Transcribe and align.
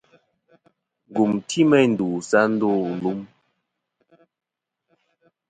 Ngùm 1.09 1.31
ti 1.49 1.59
meyn 1.69 1.89
ndu 1.93 2.07
sɨ 2.29 2.35
a 2.43 2.45
ndô 2.53 2.71
lum. 3.01 3.19